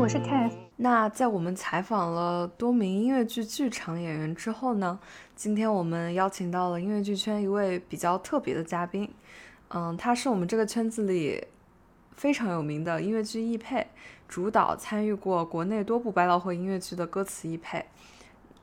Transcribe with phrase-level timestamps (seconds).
[0.00, 0.52] 我是 Cath。
[0.76, 4.98] 那在我们采访了多名音乐剧剧场演员之后呢，
[5.36, 9.06] 今天我们邀请到了音乐剧圈一位比较特别的嘉宾。
[9.68, 11.44] 嗯，他是我们这个圈子里
[12.16, 13.86] 非常有名的音乐剧译配，
[14.26, 17.84] 主导参与过国内多部百老汇音乐剧的歌词译配。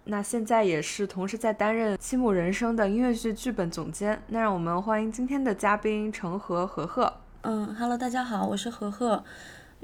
[0.06, 4.20] 那现在也是同时在担任《七木人生》的音乐剧剧本总监。
[4.30, 7.14] 那让我们欢迎今天的嘉宾程和和贺。
[7.42, 9.24] 嗯，Hello，大家好，我是和贺。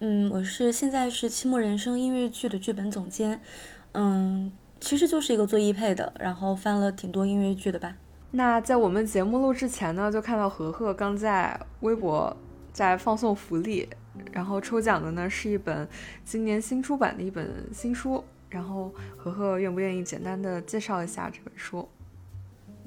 [0.05, 3.39] 嗯，我是现在是《期末人生》音乐剧的剧本总监。
[3.93, 7.95] 嗯，其实就是一个做译配的，然后翻了挺多音乐剧的吧。
[8.31, 12.35] 那在我们节目录制前呢，就看到何何刚在微博
[12.73, 13.87] 在放送福利，
[14.33, 15.87] 然后抽奖的呢是一本
[16.25, 18.21] 今年新出版的一本新书。
[18.49, 21.87] 然后，何何愿不愿意简单的介绍一下这本书？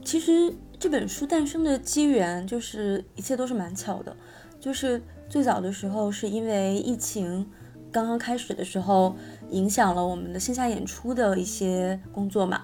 [0.05, 4.15] 其实这本书诞生的机缘就是一切都是蛮巧的，
[4.61, 7.47] 就是最早的时候是因为疫情
[7.91, 9.17] 刚刚开始的时候，
[9.51, 12.63] 影响了我们的线下演出的一些工作嘛，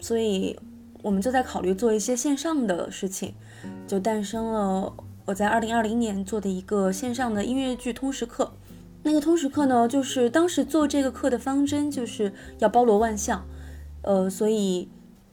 [0.00, 0.58] 所以
[1.02, 3.34] 我们就在考虑做一些线上的事情，
[3.86, 4.92] 就诞生了
[5.26, 8.52] 我在二零二零年做的一个线上的音乐剧通识课。
[9.02, 13.46] 那个通识课呢，就是当时做这个课的方针就是要包罗万象，
[14.02, 14.88] 呃，所以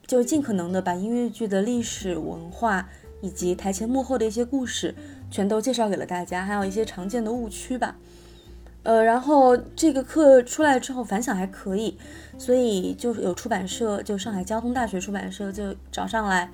[0.06, 2.90] 就尽可能的把音乐剧的历史文化
[3.22, 4.94] 以及台前幕后的一些故事
[5.32, 7.96] 全都介绍给了大家，还有一些常见的误区吧，
[8.84, 11.98] 呃，然后这个课出来之后反响还可以，
[12.38, 16.52] 所以就有出版社，就上海交通大学出版社就找上来，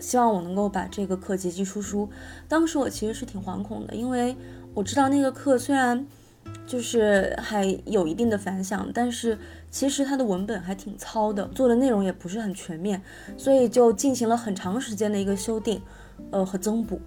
[0.00, 2.08] 希望我能够把这个课结集出书。
[2.48, 4.34] 当时我其实是挺惶恐的，因为。
[4.76, 6.04] 我知道那个课虽然
[6.66, 9.38] 就是还有一定的反响，但是
[9.70, 13.00] 其实它的文本还挺糙的，做的内容也不是很全面，
[13.36, 15.80] 所以就进行了很长时间的一个修订，
[16.32, 17.00] 呃和增补。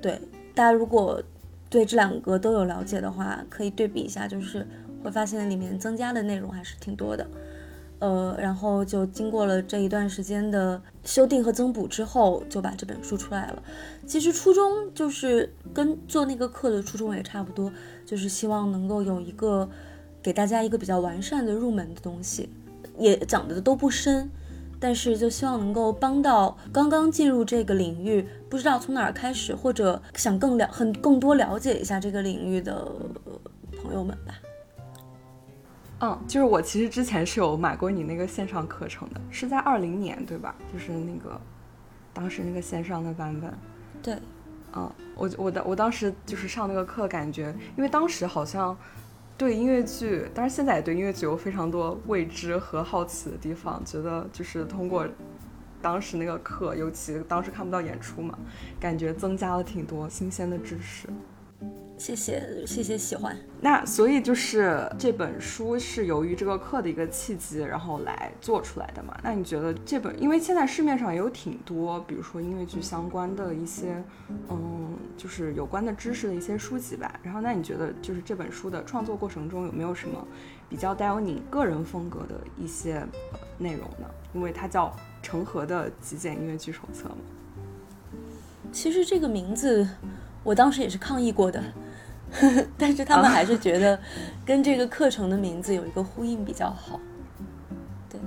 [0.00, 0.20] 对
[0.54, 1.22] 大家如果
[1.68, 4.66] 对这两个都有了解的话，可以对比一下，就是
[5.04, 7.26] 会发现里面增加的内容还是挺多的。
[8.00, 13.62] 呃，然后就经过了这一段时间的修订和增补之后，就把这本书出来了。
[14.06, 17.70] 其实初衷就是跟做那个课的初衷也差不多，
[18.06, 19.68] 就是希望能够有一个
[20.22, 22.48] 给大家一个比较完善的入门的东西，
[22.98, 24.30] 也讲的都不深，
[24.80, 32.90] 但是就希望能够帮到刚刚进入这个领域，不知道从哪儿开始，或者想更了很更多了解一下这个领域的
[33.82, 34.34] 朋友们吧。
[36.02, 40.54] 嗯，就是我其实之前是有买过你那个线上课程的，是在二零年对吧？
[40.72, 41.38] 就是那个
[42.14, 43.52] 当时那个线上的版本。
[44.02, 44.16] 对，
[44.74, 48.74] 嗯，我我的我当时就是上那个课，感觉因为当时好像
[49.40, 55.08] 对音乐剧，当然现在也对音乐剧有非常多未知和好奇的地方，觉得就是通过
[55.80, 58.38] 当时那个课，尤其当时看不到演出嘛，
[58.78, 61.08] 感觉增加了挺多新鲜的知识。
[62.00, 63.36] 谢谢谢谢喜欢。
[63.60, 69.14] 那所以就是这本书是由于这个课的一个契机，然后来做出来的嘛？
[69.22, 74.02] 那你觉得这本，因为现在市面上也有挺多，比如说音乐剧相关的一些，
[74.48, 77.20] 嗯，就是有关的知识的一些书籍吧。
[77.22, 80.26] 然后那你觉得就是这本书的创作过程中有没有什么
[80.70, 83.06] 比较带有你个人风格的一些
[83.58, 84.06] 内容呢？
[84.32, 84.86] 因为它叫
[85.22, 87.18] 《成河的极简音乐剧手册》嘛。
[88.72, 89.86] 其实这个名字
[90.42, 91.62] 我当时也是抗议过的。
[92.78, 93.98] 但是他们还是觉得
[94.46, 97.00] 跟这个课程的名字有一个呼应比较好。
[98.08, 98.20] 对，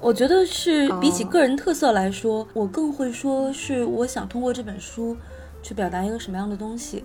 [0.00, 5.16] 我觉得是比起个人特色来说，我更会说是我想通过这本书
[5.62, 7.04] 去表达一个什么样的东西。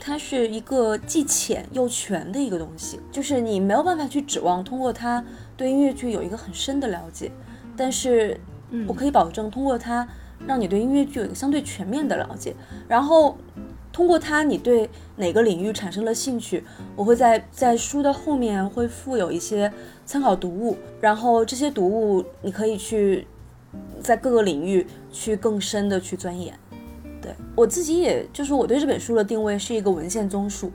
[0.00, 5.24] 它是一个既浅又全的一个东西，就是你没有办法去指望通过它
[5.56, 7.32] 对音乐剧有一个很深的了解，
[7.76, 8.38] 但是
[8.86, 10.06] 我可以保证通过它
[10.46, 12.54] 让你对音乐剧有一个相对全面的了解，
[12.88, 13.36] 然后。
[13.98, 16.62] 通过它，你对哪个领域产生了兴趣？
[16.94, 19.72] 我会在在书的后面会附有一些
[20.06, 23.26] 参考读物，然后这些读物你可以去
[24.00, 26.56] 在各个领域去更深的去钻研。
[27.20, 30.70] 对我自己，也就是我对这本书的定位是一个文献综述，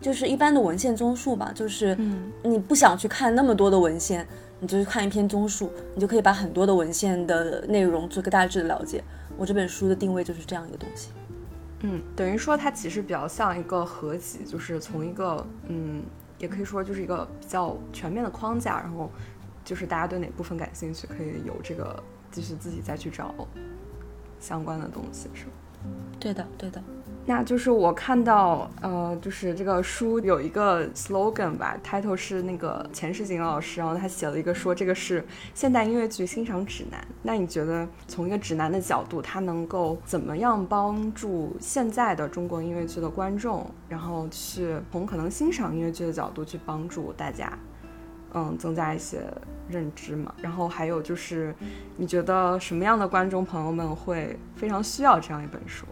[0.00, 1.98] 就是一般的文献综述吧，就是
[2.44, 4.24] 你不想去看那么多的文献，
[4.60, 9.02] 你就去看一篇综述，你就可以把很多的文献的内容做个大致的了解。
[9.36, 11.08] 我这本书的定位就是这样一个东西。
[11.80, 16.02] 嗯，等于说它其实比较像一个合集，就是从一个嗯，
[16.38, 19.10] 也可以说就是一个比较全面的框架，然后
[19.64, 23.32] 就是大家对哪部分感兴趣，可以有这个继续自己再去找
[24.40, 25.50] 相关的东西，是吧？
[26.18, 26.82] 对的，对的。
[27.28, 35.22] 那就是我看到，呃，就是这个书有一个 slogan 吧，title 是那个钱世锦老师，然后他写了一个说这个是
[35.52, 37.06] 现代音乐剧欣赏指南。
[37.22, 47.52] 那你觉得从一个指南的角度，它能够怎么样帮助现在的中国音乐剧的观众，然后去从可能欣赏音乐剧的角度去帮助大家，
[48.32, 49.20] 嗯，增加一些
[49.68, 50.32] 认知嘛？
[50.40, 51.54] 然后还有就是，
[51.98, 55.84] 你觉得什么样的观众朋友们会非常需要这样一本书？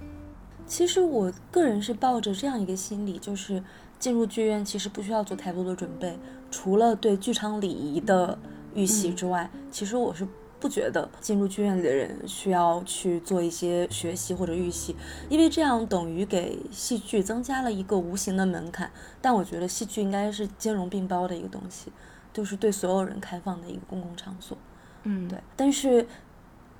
[0.66, 3.62] 其实我个人是抱着这样一个心理，就是
[3.98, 6.18] 进入剧院其实不需要做太多的准备，
[6.50, 8.38] 除了对剧场礼仪的
[8.74, 10.26] 预习之外，其实我是
[10.58, 14.96] 不觉得进入剧院的人需要去做一些学习或者预习，
[15.28, 18.90] 因为这样等于给戏剧增加了一个无形的门槛。
[19.22, 21.92] 但我觉得戏剧应该是兼容并包的一个东西，
[22.32, 24.58] 就是对所有人开放的一个公共场所。
[25.04, 26.06] 嗯，对，但是。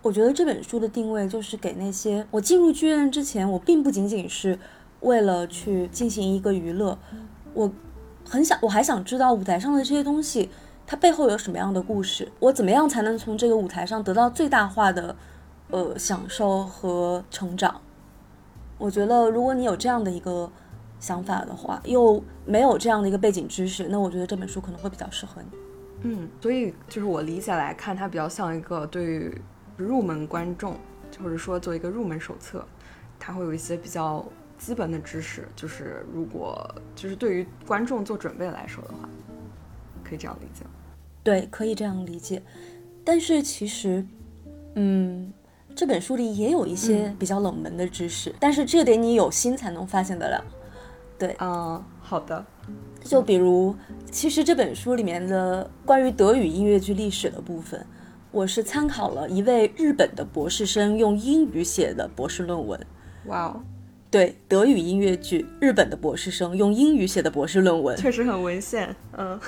[0.03, 4.57] 我觉得这本书的定位就是给那些我进入剧院之前，我并不仅仅是
[5.01, 6.97] 为了去进行一个娱乐，
[7.53, 7.69] 我
[8.25, 10.49] 很想，我还想知道舞台上的这些东西，
[10.87, 15.17] 它背后有什么样的故事，我怎么样才能从这个舞台上得到最大化的
[15.71, 17.81] 呃享受和成长。
[18.79, 20.49] 我觉得如果你有这样的一个
[21.01, 25.59] 想法的话，又没有这样的一个背景知识，那我觉得这本书可能会比较适合你。
[26.03, 29.43] 嗯，所以就是我理解来看，它比较像一个对于。
[29.77, 30.77] 入门观众，
[31.23, 32.67] 或者说做一个入门手册，
[33.19, 34.25] 它会有一些比较
[34.59, 39.09] 基本的知识，就是如果就是对于观众做准备来说的话，
[40.03, 40.65] 可以这样理解。
[41.23, 42.43] 对，可以这样理解。
[43.05, 44.05] 但是其实，
[44.75, 45.33] 嗯，
[45.75, 50.45] 这本书里也有一些比较冷门的知识，但是这得你有心才能发现得了。
[51.19, 52.45] 对，啊，好的。
[53.03, 53.75] 就比如，
[54.11, 57.87] 其实这本书里面的关于德语音乐剧历史的部分。
[58.37, 62.79] 我是参考了一位日本的博士生用英语写的博士论文。
[63.29, 63.63] 哇哦，
[64.11, 68.95] 对，德语音乐剧，日本的博士生用英语写的博士论文，确实很文献。
[69.17, 69.41] 嗯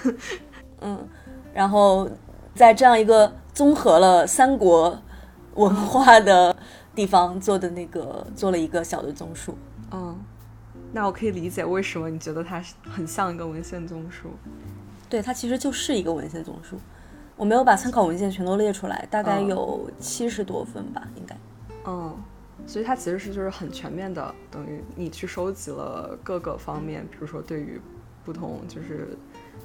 [0.81, 1.07] 嗯，
[1.53, 2.09] 然后
[2.55, 4.99] 在这样一个综合了三国
[5.57, 6.57] 文化的
[6.95, 9.55] 地方做的那个，做了一个小的综述。
[9.91, 10.19] 嗯，
[10.93, 14.31] 那我可以理解为什么你觉得它很像一个文献综述。
[15.11, 16.79] 对，它其实就是一个文献综述。
[17.39, 21.37] 我没有把参考文献全都列出来，大概有七十多份吧，应该。
[21.87, 22.15] 嗯，
[22.67, 27.81] 所以它其实是就是很全面的，等于你去收集了各个方面，比如说对于
[28.25, 29.17] 不同就是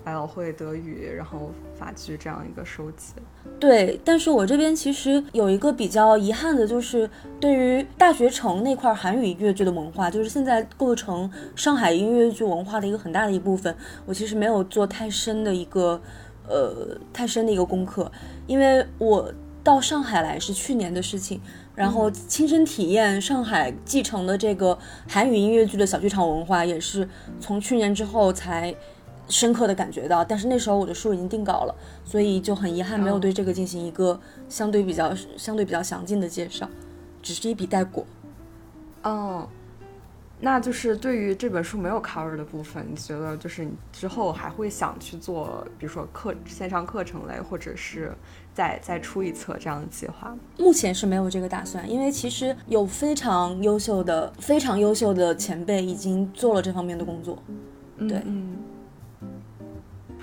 [0.04, 3.14] 百老汇德语，然后法剧这样一个收集。
[3.60, 7.10] 对，但是我这边其实有一个比较遗憾的，就是
[7.42, 13.76] 对于大学城那块韩语音乐剧的文化，就是现在构成上海音乐剧文化的一个很大的一部分，
[14.06, 16.00] 我其实没有做太深的一个。
[16.48, 18.12] 呃，太深的一个功课，
[18.48, 21.40] 因为我到上海来是去年的事情，
[21.74, 27.08] 然后亲身体验上海继承的这个韩语音乐剧的小剧场文化，也是
[27.40, 28.76] 从去年之后才
[29.30, 30.24] 深刻的感觉到。
[30.24, 31.74] 但是那时候我的书已经定稿了，
[32.04, 34.20] 所以就很遗憾没有对这个进行一个
[34.50, 36.70] 相对比较相对比较详尽的介绍，
[37.22, 38.06] 只是一笔带过。
[39.04, 39.48] 哦。
[40.44, 48.12] 那就是对于这本书没有 cover 的部分，你觉得就是你之后还会想去做，比如说课线上课程类，或者是
[48.54, 50.36] 再再出一册这样的计划？
[50.58, 57.42] 目前是没有这个打算，因为其实有非常优秀的、非常优秀的前辈已经做了这方面的工作。
[57.98, 58.58] 对，嗯。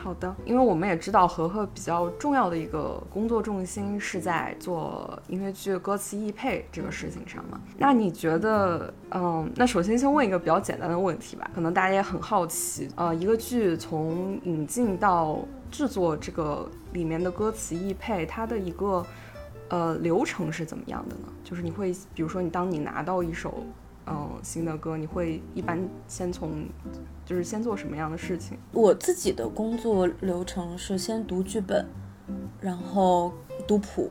[0.03, 7.61] 好的，因为我们也知道何何比较重要的一个工作重心是在做音乐剧歌词译配这个事情上嘛。
[7.77, 15.39] 那你觉得，嗯，那首先先问一个比较简单的问题吧，可能大家也很好奇，呃，一个剧从引进到
[15.71, 19.05] 制作这个里面的歌词译配，它的一个
[19.69, 21.29] 呃流程是怎么样的呢？
[21.45, 23.63] 就是你会，比如说你当你拿到一首。
[24.07, 25.79] 嗯，新的歌你会一般
[26.09, 26.65] 先从，
[27.31, 28.59] 就是先做什么样的事情？
[28.73, 31.87] 我自己的工作流程是先读剧本，
[32.61, 33.33] 然后
[33.69, 34.11] 读谱，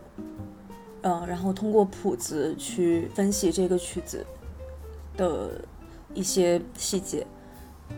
[1.01, 4.25] 嗯，然后通过谱子去分析这个曲子
[5.17, 5.51] 的
[6.13, 7.27] 一些细节，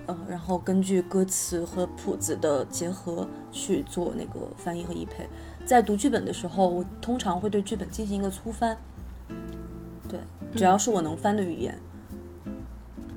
[0.08, 5.30] 嗯，然后根据歌词和谱子的结合去做那个翻译和译配。
[5.68, 8.76] 在读剧本的时候，我通常会对剧本进行一个粗翻，
[10.10, 10.20] 对，
[10.56, 11.80] 只要是我能翻的语言。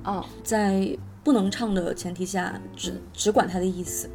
[0.05, 4.09] 哦，在不能唱的前提下，只只管它的意思。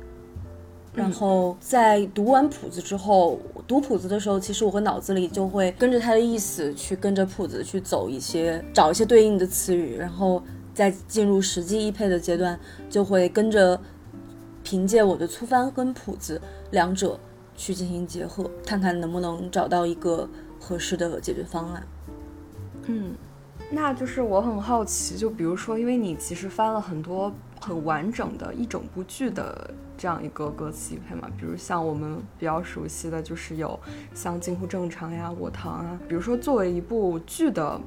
[0.94, 9.96] 然后在读完谱子之后，读谱子的时候，其实我和脑子里就会跟着它的意思去跟着谱子去走一些，找一些对应的词语。
[9.98, 10.42] 然后
[10.74, 13.80] 在进入实际译配的阶段，就会跟着
[14.64, 17.20] 凭借我的粗翻跟谱子两者
[17.56, 20.28] 去进行结合，看看能不能找到一个
[20.60, 21.84] 合适的解决方案。
[22.88, 23.14] 嗯。
[23.72, 33.80] 那就是我很好奇，就比如说，因为你其实翻了很多很完整的一整部剧的这样一个歌词配嘛，比如像我们比较熟悉的就是有
[34.14, 37.80] 像《近乎正常》呀、《我堂》啊，比如说作为一部剧的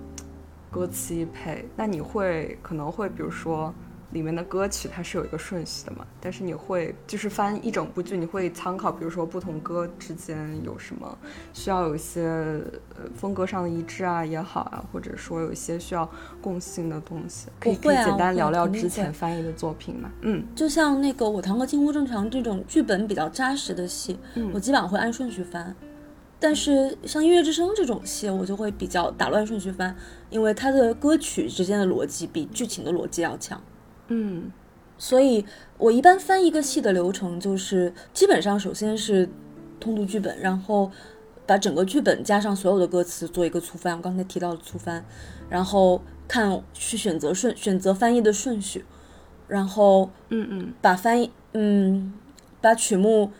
[0.71, 3.75] 歌词配，那你会可能会比如说。
[4.13, 11.19] 里面的歌曲它是有一个顺序的嘛，但是你会就是翻一整部剧，你会参考，比如说不同歌之间有什么
[11.53, 16.09] 需要有一些呃风格上的一致啊也好啊，或者说有一些需要
[16.41, 20.11] 共性的东西，可以可以简单聊聊之前翻译的作品嘛？
[20.21, 24.19] 嗯，就像那个《我堂哥进屋正常》这种剧本比较扎实的戏，
[24.53, 25.75] 我基本上会按顺序翻，
[26.39, 29.97] 但是像《音乐之声》这种戏，我就会比较打乱顺序翻，
[30.29, 33.59] 因为它的歌曲之间的逻辑比剧情的逻辑要强。
[34.13, 34.53] 嗯，
[34.99, 35.45] 所以
[35.79, 39.29] 我一般翻一个戏的流程就是，基本上首先是
[39.81, 40.91] 通读剧本，然后
[41.47, 45.03] 把整个剧本加上所有的歌词做一个粗翻，我刚才提到的粗翻，
[45.49, 48.85] 然后看去选择顺选择翻译的顺序，
[49.49, 52.13] 然后嗯嗯，把翻译嗯
[52.61, 53.33] 把曲目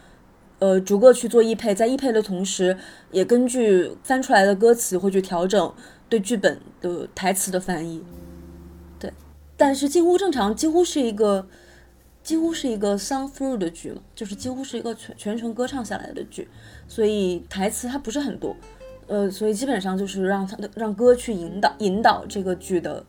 [0.59, 2.77] 呃逐个去做译配，在译配的同时，
[3.11, 5.75] 也根据翻出来的歌词会去调整
[6.09, 8.03] 对剧本的台词的翻译。
[9.63, 11.47] 但是近乎正常，几乎是一个，
[12.21, 16.49] 几乎是一个 song through 的剧了，就是几乎是一个全全程歌唱下来的剧，
[16.89, 18.57] 所以台词它不是很多，
[19.07, 23.07] 呃，所以基本上就是让他的让歌去引导引导这个剧的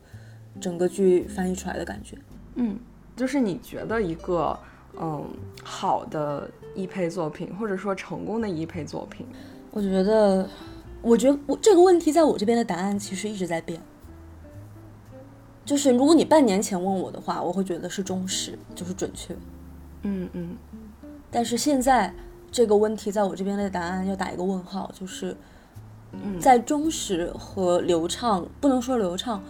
[0.61, 2.15] 整个剧翻译出来的感觉。
[2.53, 2.77] 嗯，
[3.15, 4.55] 就是你觉得一个
[5.01, 5.27] 嗯
[5.63, 9.25] 好的译配作品，或者说成功的译配作品，
[9.71, 10.47] 我觉得，
[11.01, 13.81] 我觉得我这个问题在我这边的答案其实一直在变。
[15.65, 19.33] 就是如果你半年前问我的话，我会觉得是忠实，就是准确。
[20.01, 20.57] 嗯嗯。
[21.31, 22.13] 但是现在
[22.51, 25.35] 这个问题在我这边的答案要打一个问号，就是
[26.39, 29.41] 在忠实和流畅，不能说流畅，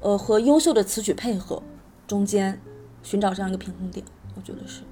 [0.00, 1.62] 呃，和优秀的词曲配合
[2.06, 2.60] 中间
[3.02, 4.82] 寻找这样一个平衡点，我觉得是。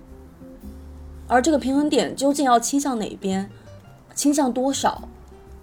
[1.26, 3.50] 而这个平衡点究竟要倾向哪边，
[4.14, 5.08] 倾向多少，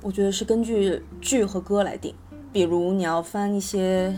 [0.01, 2.13] 我觉得是根据剧和歌来定。
[2.51, 4.13] 比如你要翻一些。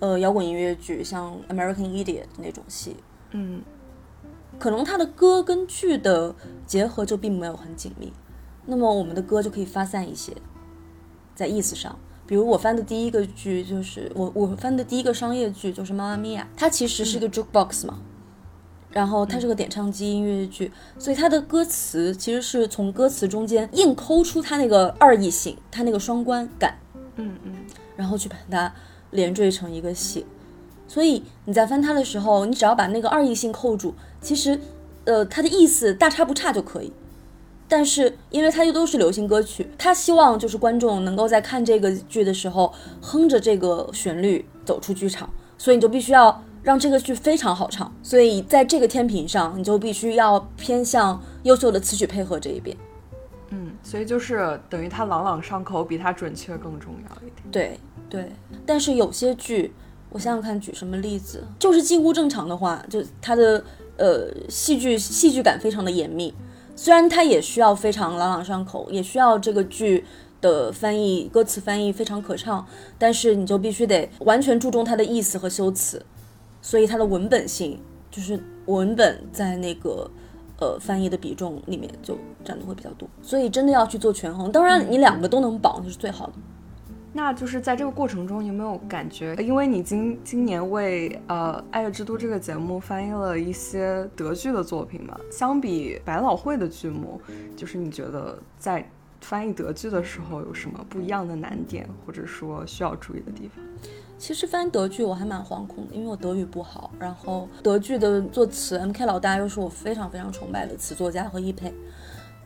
[0.00, 2.96] 呃，摇滚音乐剧像《American Idiot》那种戏，
[3.32, 3.60] 嗯，
[4.58, 6.34] 可能它的歌跟剧的
[6.66, 8.10] 结合就并没有很紧密，
[8.64, 10.32] 那么我们的歌就可以发散一些，
[11.34, 11.98] 在意思上。
[12.26, 17.98] 比如我翻的第一个剧就是我我翻的第一个商业剧就是《妈妈咪呀》，它其实是个 jukebox 嘛，
[18.90, 26.78] 然后它是个点唱机音乐剧，所以它的歌词其实是从歌词中间硬抠出它那个二异性，它那个双关感，
[27.16, 27.52] 嗯嗯，
[27.96, 28.72] 然后去把它。
[29.10, 30.26] 连缀成一个戏，
[30.86, 34.60] 所以你在翻它的时候，你只要把那个二异性扣住，其实，
[35.04, 36.92] 呃，它的意思大差不差就可以。
[37.68, 47.92] 但是因为它又都是流行歌曲，他希望就是观众能够在看这个剧的时候哼着这个旋律走出剧场，所以你就必须要让这个剧非常好唱。
[48.02, 52.76] 所以在这个天平上，你就必须要偏向优秀的词曲配合这一边。
[53.82, 57.50] 所以就是等于它朗朗上口，比它准确更重要一点。
[57.50, 57.80] 对。
[58.08, 58.28] 对，
[58.66, 59.72] 但是有些剧，
[60.08, 61.44] 我想想看，举什么例子？
[61.60, 63.62] 就是近乎正常的话，就它的
[63.98, 66.34] 呃戏剧戏剧感非常的严密，
[66.74, 70.04] 虽然它也需要非常朗朗上口，也需要这个剧
[70.40, 72.66] 的翻译歌词翻译非常可唱，
[72.98, 76.04] 但是你就必须得完全注重它的意思和修辞，
[76.60, 80.10] 所以它的文本性就是文本在那个
[80.60, 84.52] 呃翻译的比重里面就占的会比较多，所以真的要去做权衡。
[84.52, 86.34] 当然，你两个都能保那是最好的。
[87.12, 89.34] 那就是在这个过程中，有没有感觉？
[89.42, 95.18] 因为你今今年为呃《爱乐之都》这个节目翻译了一些德剧的作品嘛？
[95.28, 97.20] 相比百老汇的剧目，
[97.56, 98.88] 就是你觉得在
[99.20, 103.64] 翻译德剧的时候有什么不一样的难点，或者说需要注意的地方？
[104.20, 109.06] 其实翻德剧我还蛮惶恐的，因为我德语不好，然后德剧的作词 M.K.
[109.06, 111.72] 老大又是我非常非常崇拜的词作家和译配。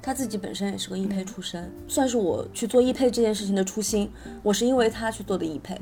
[0.01, 4.09] 他自己本身也是个译配出身，算是我去做译配这件事情的初心。
[4.45, 5.77] 我是因为他去做的译配，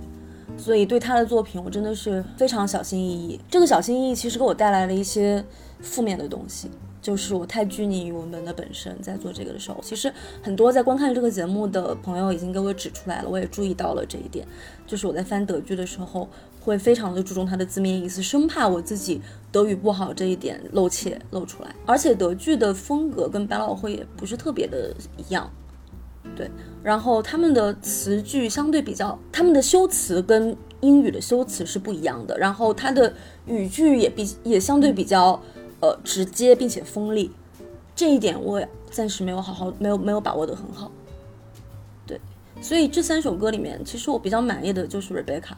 [0.56, 3.38] 所以对他的作品我真的是非常小心翼翼。
[3.50, 5.44] 这个小心翼翼其实给我带来了一些
[5.80, 6.70] 负面的东西。
[7.02, 14.46] 就是我太拘泥于文本的本身，在做这个的时候，其实很多在观看这个节目的朋友已经给我指出来了，我也注意到了这一点。
[14.86, 16.28] 就是我在翻德剧的时候，
[16.60, 21.74] 会非常的注重它的字面意思，生怕我自己德语不好这一点露怯露出来。
[21.84, 25.50] 而且德剧的风格跟百老汇也不是特别的一样，
[26.36, 26.48] 对。
[26.84, 32.38] 然后他们的词句相对比较，他们的修辞跟英语的修辞是不一样的。
[32.38, 33.12] 然后它的
[33.46, 35.42] 语句也比也相对比较。
[35.82, 37.32] 呃，直接并且锋利，
[37.94, 40.90] 这一点我暂时没有好好没有没有把握的很好。
[42.06, 42.20] 对，
[42.60, 45.54] 所以这三首歌里面，其实我比较满意的就是 Rebecca。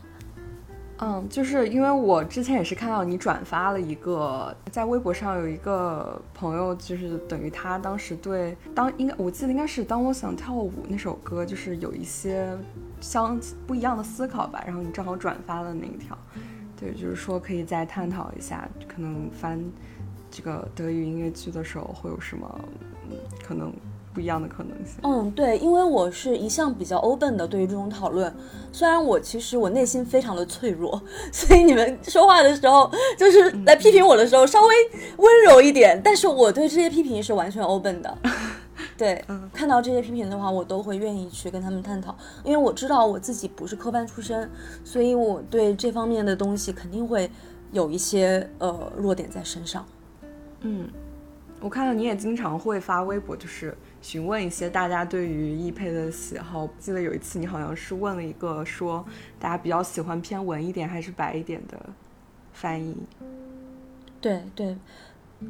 [0.96, 12.56] 嗯，就是因为我之前也是看到你转发了一个，在微博上有一个朋友，就是等于他当时对当应该我记得应该是当我想跳舞那首歌，就是有一些
[13.00, 14.62] 相不一样的思考吧。
[14.64, 16.16] 然后你正好转发了那一条，
[16.80, 19.60] 对，就是说可以再探讨一下，可能翻
[20.34, 22.60] 这个德语音乐剧的时候会有什么
[23.08, 23.72] 嗯可能。
[24.12, 24.94] 不一样的可能性。
[25.02, 28.32] 嗯，对，因为我是一向比较 open 的，对于这种讨论。
[28.70, 32.88] 虽然我其实我内心非常的脆弱，所以你们说话的时候，
[33.18, 34.74] 就是来批评我的时候，稍微
[35.16, 36.00] 温柔一点。
[36.00, 38.18] 但是我对这些批评是完全 open 的。
[38.96, 39.20] 对，
[39.52, 44.48] 看到这些批评的话，我都会愿意去跟他们探讨，因为我知道我自己不是科班出身，
[44.84, 47.28] 所以我对这方面的东西肯定会
[47.72, 49.84] 有一些呃弱点在身上。
[50.64, 50.90] 嗯，
[51.60, 53.74] 我看到你也经常会发微博，就是。
[54.02, 56.68] 询问一些大家对于易配的喜好。
[56.78, 59.02] 记得有一次你好像是问了一个说
[59.40, 61.80] 大家比较喜欢偏文一点还是白一点的
[62.52, 62.94] 翻译。
[64.20, 64.76] 对对，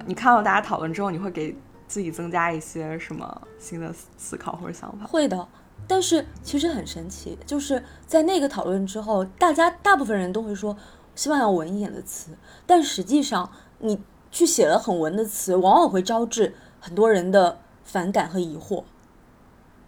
[0.06, 1.52] 你看到大家讨论之后，你会给
[1.88, 5.04] 自己增加一些什么新的思考或者想法？
[5.04, 5.48] 会的，
[5.88, 10.76] 但是其实很神奇，就是在那个讨论之后，大家大部分人都会说
[11.16, 14.00] 希望要文一点的词，但实际上你
[14.34, 17.60] 去写了很文的词，往往会招致很多人的。
[17.86, 18.82] 反感和疑惑，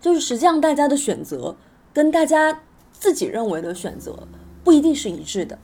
[0.02, 1.56] 就是实际上大家的选择
[1.94, 2.60] 跟大家
[2.92, 4.28] 自己认为的选择
[4.62, 5.58] 不一定是一致的，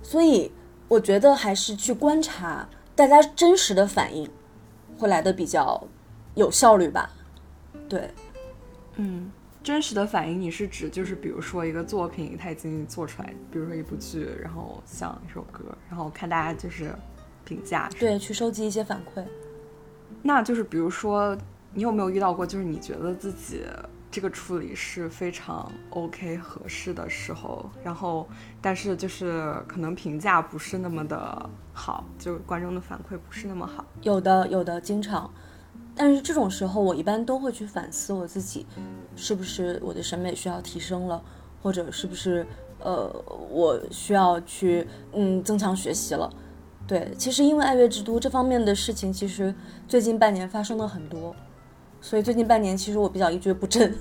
[0.00, 0.52] 所以
[0.86, 4.30] 我觉得还是去观察大家真实的反应，
[4.96, 5.82] 会来的比较
[6.36, 7.10] 有效率吧。
[7.88, 8.08] 对，
[8.94, 16.94] 嗯，真实的反应你是指就是比如说一个作品它已经做出来，比如说一部剧，然后像一首歌，然后看大家就是
[17.44, 19.24] 评价，对，去收集一些反馈，
[20.22, 21.36] 那就是比如说。
[21.76, 23.62] 你有没有遇到过，就是你觉得自己
[24.08, 28.28] 这个处理是非常 OK 合适的时候，然后
[28.60, 33.84] 但是就是可能评价不是那么的好，就观众的反馈不是那么好。
[34.02, 35.28] 有的，有的，经常。
[35.96, 38.64] 但是这种时候，我一般都会去反思我自己，
[39.16, 41.20] 是不是我的审美需要提升了，
[41.60, 42.46] 或者是不是
[42.78, 43.12] 呃
[43.50, 46.32] 我需要去嗯增强学习了。
[46.86, 49.54] 对，其实因为爱乐之都这方面的事情，其实
[49.88, 51.34] 最近半年发生了很多。
[52.00, 53.96] 所以最近半年，其实我比较一蹶不振。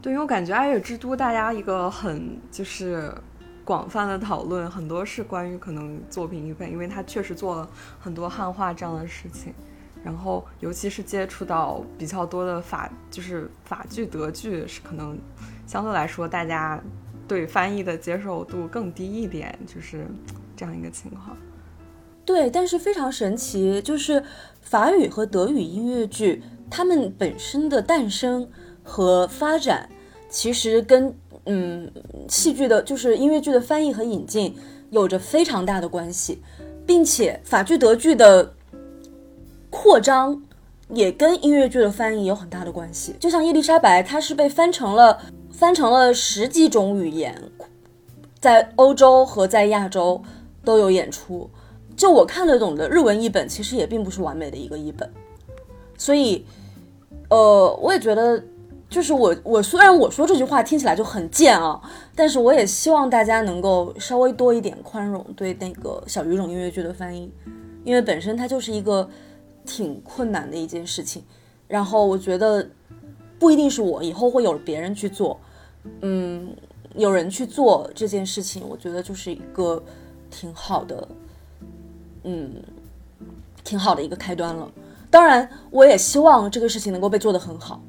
[0.00, 3.12] 对，因为我感觉《爱乐之都》大家一个很就是
[3.64, 9.52] 广泛的讨论，很多是关于可能作品一本，因为他确实做了很多汉化这样的事情。
[10.04, 15.18] 然后，尤其是接触到比较多的法，就是法剧、德剧，是可能
[15.66, 16.78] 相对来说大家
[17.26, 20.06] 对翻译的接受度更低一点，就是
[20.56, 21.36] 这样一个情况。
[22.24, 24.22] 对，但是非常神奇，就是
[24.62, 28.48] 法语和德语音乐剧，它们本身的诞生
[28.82, 29.88] 和发展，
[30.30, 31.14] 其实跟
[31.44, 31.90] 嗯
[32.28, 34.56] 戏剧的，就是音乐剧的翻译和引进
[34.90, 36.42] 有着非常大的关系，
[36.86, 38.54] 并且法剧、德剧的
[39.68, 40.42] 扩张
[40.88, 43.14] 也跟音乐剧的翻译有很大的关系。
[43.20, 47.50] 就像伊丽莎白，它是被翻成了翻成了十几种语言，
[48.40, 50.22] 在欧洲和在亚洲
[50.64, 51.48] 都有演出。
[51.96, 55.08] 就我看得懂的日文译本，其实也并不是完美的一个译本，
[55.96, 56.44] 所以，
[57.30, 58.42] 呃，我也觉得，
[58.88, 61.80] 就是我我虽然我说这句话听起来就很贱啊，
[62.16, 67.30] 但是我也希望大家能够稍微多一点宽容对那个小语种音乐剧的翻译，
[67.84, 69.08] 因为本身它就是一个
[69.64, 71.22] 挺困难的一件事情，
[71.68, 72.68] 然后我觉得
[73.38, 75.38] 不一定是我以后会有别人去做，
[76.00, 76.56] 嗯，
[76.96, 79.80] 有人去做这件事情，我觉得就是一个
[80.34, 81.08] 挺好的。
[82.24, 82.50] 嗯，
[83.62, 84.68] 挺好的一个开端了。
[85.10, 87.80] 当然，我也希望这个事情能够被做得很好。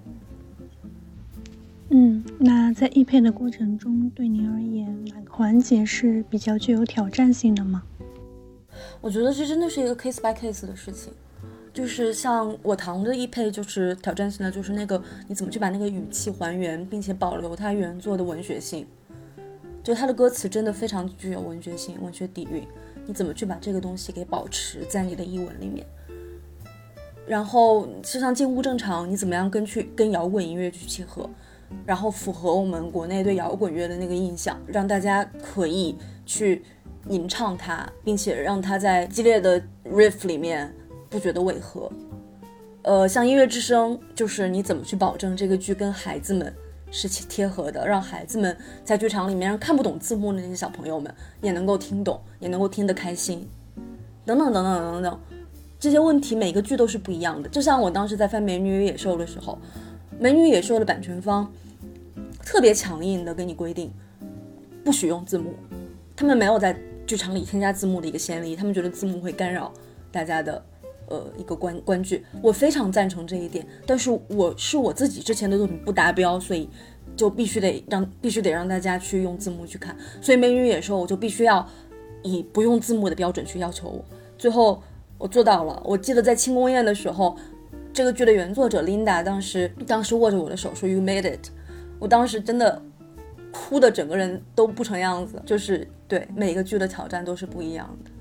[1.90, 7.82] 嗯，那在易配的过程中，对您而言，哪个环节是比较具有挑战性的吗？
[9.02, 11.12] 我觉得这真的是一个 case by case 的事情。
[11.74, 18.86] 就是像我堂的易配，就是挑战性的，就是那个你怎么去把那个语气还原，并且保留它原作的文学性。
[19.86, 22.68] 就他的歌词真的非常具有文学性、文学底蕴。
[23.06, 25.86] 你怎么去把这个东西给保持在你的译文里面？
[27.28, 31.30] 然后就像近乎正常，你怎么样跟去跟摇滚音乐去契合，
[31.86, 35.96] 然后符合我们国内对摇滚乐的那个印象，让大家可以
[36.26, 36.64] 去
[37.08, 40.74] 吟唱它，并且让它在激烈的 riff 里面
[41.08, 41.92] 不觉得违和。
[42.82, 46.52] 呃，像音乐之声，就是你怎么去保证这个剧跟孩子们。
[46.92, 53.48] 是贴合的，让孩子们在剧场里面，让看不懂字幕的那些小朋友们也能够听懂，也能够听得开心，
[54.26, 55.20] 等等等等等等，
[55.80, 57.50] 这些问题每个剧都是不一样的。
[57.50, 59.58] 就像我当时在翻《美女与野兽》的时候，
[60.18, 61.52] 美女野兽的版权方
[62.44, 63.92] 特别强硬的给你规定，
[64.84, 65.54] 不许用字幕，
[66.16, 69.74] 他们没有在剧场里添加字幕的一个先例，他们觉得字幕会干扰
[70.12, 70.64] 大家的
[71.08, 76.70] 呃一个观观剧，我非常赞成这一点，但是我是我自己之前的作品不达标，所以
[77.16, 81.68] 就必须得让必须得让大家去用字幕去看，所以美女野兽我就必须要
[82.24, 84.06] 以不用字幕的标准去要求我，
[84.38, 84.82] 最后
[85.18, 87.38] 我做到了，我记得在庆功宴的时候。
[87.94, 91.48] 这个剧的原作者 Linda 当时当时握着我的手说 “You made it”，
[91.98, 92.82] 我当时真的
[93.54, 95.42] 哭的整个人都不成样子。
[95.46, 98.12] 就是对每个剧的挑战都是不一样的。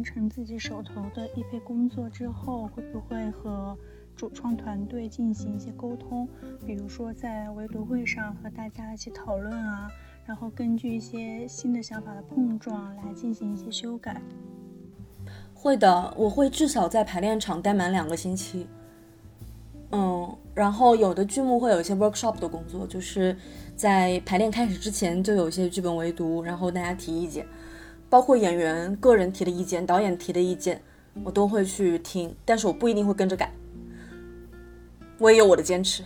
[0.00, 3.76] 完成自己手头的译配工作之后，会不会和
[4.16, 6.26] 主创团队进行一些沟通？
[6.64, 9.90] 比如说在围读会上和大家一起讨论啊，
[10.24, 14.22] 然后根据一些新的想法的碰撞来进行一些修改。
[15.52, 18.66] 会的，我会至少在排练场待满两个星期。
[19.92, 23.36] 嗯，然后有的剧目会有一些 workshop 的工作，就是
[23.76, 27.44] 在排练开始之前就有一些剧本围读，然后大家提意见，
[28.10, 30.82] 包括演员个人提的意见、导演提的意见，
[31.22, 33.52] 我都会去听，但是我不一定会跟着改，
[35.16, 36.02] 我也有我的坚持。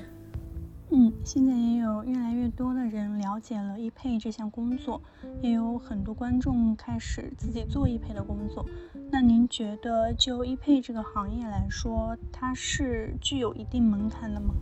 [0.91, 5.01] 嗯，现在也有越来越多的人了解了易配这项工作，
[5.41, 8.65] 也有很多观众开始自己做易配的工作。
[9.11, 14.55] 那您觉得，就易配这个行业来说，它是具有一定门槛的吗？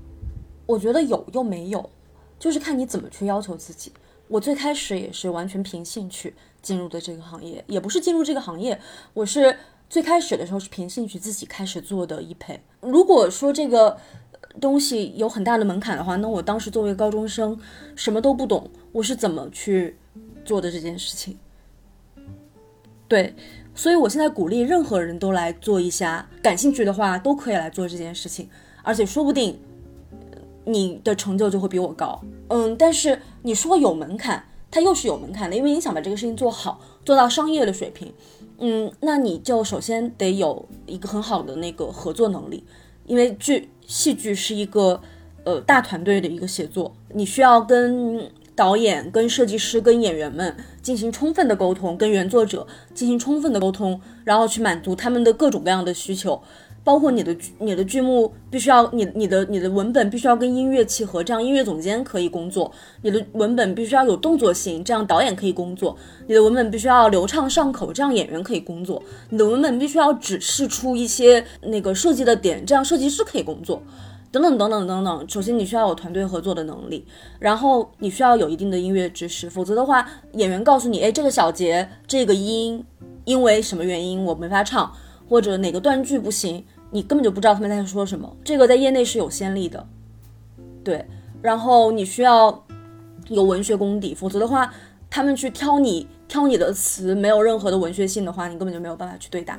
[0.65, 1.91] 我觉得有又没有，
[2.39, 3.93] 就是看你怎么去要求自己。
[4.29, 8.81] 我最开始也是完全凭兴趣进入的这个行业，也不是进入这个行业，
[9.13, 9.59] 我是
[9.91, 12.61] 最开始的时候是凭兴趣自己开始做的易培。
[12.81, 13.99] 如果说这个。
[14.61, 17.59] 东西有很大的门槛的话，那我当时作为高中生，
[17.97, 19.97] 什么都不懂，我是怎么去
[20.45, 21.39] 做的这件事情？
[23.09, 23.35] 对，
[23.75, 28.47] 所以我现在鼓励任何人都来做一下，感兴趣的话都可以来做这件事情，
[28.83, 29.59] 而且说不定
[30.67, 32.21] 你的成就就会比我高。
[32.49, 38.13] 嗯，但是你说有门槛，它又是有门槛的，因为你想把这个事情做好，做到商业的水平，
[38.59, 42.65] 嗯，那你就首先得有一个很好的那个合作能力。
[43.05, 45.01] 因为剧戏剧是一个
[45.45, 56.41] 呃大团队的一个协作，你需要跟导演、跟设计师、跟演员们进行充分的沟通，跟原作者进行充分的沟通，然后去满足他们的各种各样的需求。
[56.85, 62.71] 包括你的你的剧目必须要你你的你的文本必须要跟音乐契合，这样音乐总监可以工作；
[63.03, 65.95] 你的文本必须要有动作性，这样导演可以工作；
[66.27, 73.83] 你的文本必须要流畅上口，这样演员可以工作；你的文本必须要指示出一些那个设计的点，这样设计师可以工作。
[74.33, 75.29] 等等等等等等。
[75.29, 77.07] 首先你需要有团队合作的能力，
[77.39, 82.83] 然后你需要有一定的音乐知识，否则的话，演员告诉你，哎，这个小节这个音
[83.27, 84.91] 因为什么原因我没法唱。
[85.33, 88.37] 或者哪个断句不行，你根本就不知道他们在说什么。
[88.45, 89.89] 这个在业内是有先例的，
[90.85, 91.03] 对。
[91.41, 92.67] 然后你需要
[93.29, 94.71] 有文学功底，否则的话，
[95.09, 99.59] 他们去挑你挑你的词没有任何的文学性的话，你根本就没有办法去对答。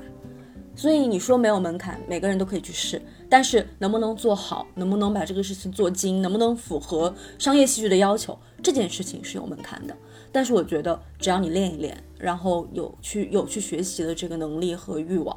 [0.75, 9.97] 所以你说没有门槛，每个人都可以去试，但是能不能做好，能不能把这个事情做精，能不能符合商业戏剧的要求，这件事情是有门槛的。
[10.31, 15.35] 但是我觉得，只要你练一练，然后有去有去学习的这个能力和欲望。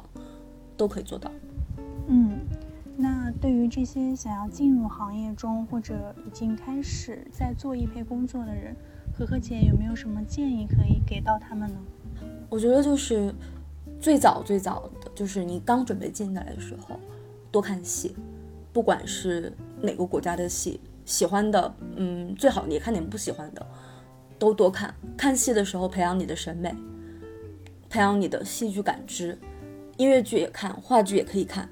[0.77, 1.29] 都可以做到。
[2.07, 2.39] 嗯，
[2.95, 8.75] 那对于这些想要进入行业中或者已经开始在做易配工作的人，
[9.13, 11.79] 和和姐有没有什么建议可以给到他们呢？
[12.49, 13.33] 我觉得就是
[13.99, 16.97] 最早最早的，就是你刚准备进来的时候，
[17.51, 18.15] 多看戏，
[18.71, 23.65] 不管是哪个国家的戏，喜欢的，嗯，最好也看点不喜欢的，
[24.39, 24.93] 都多看。
[25.17, 26.73] 看戏的时候培养你的审美，
[27.89, 29.37] 培养你的戏剧感知。
[29.97, 31.67] 音乐剧也看，话剧也可以看，